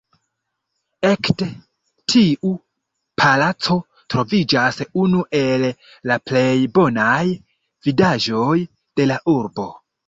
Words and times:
Ekde 1.09 1.47
tiu 2.13 2.53
palaco 3.23 3.77
troviĝas 4.15 4.83
unu 5.05 5.23
el 5.43 5.69
la 6.13 6.19
plej 6.31 6.51
bonaj 6.81 7.25
vidaĵoj 7.87 8.55
de 8.99 9.13
la 9.15 9.23
urbo. 9.39 9.73